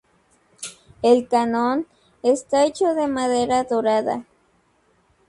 El 1.03 1.27
kannon 1.27 1.85
está 2.23 2.65
hecho 2.65 2.95
de 2.95 3.05
madera 3.05 3.63
dorada. 3.65 4.25